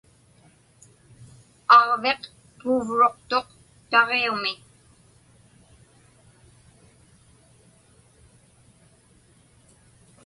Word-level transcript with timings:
Aġviq 1.77 2.21
puuvruqtuq 2.59 3.47
taġiumi. 3.89 4.53